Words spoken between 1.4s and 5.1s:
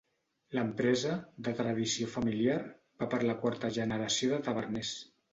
de tradició familiar, va per la quarta generació de taverners.